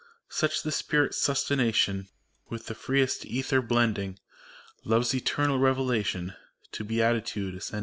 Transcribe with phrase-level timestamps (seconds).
[0.29, 2.07] Such the Spirits' sustentation.
[2.49, 4.17] With the freest ether blending;
[4.83, 6.33] Love's eternal Revelation,
[6.71, 7.79] To Beatitude ascending.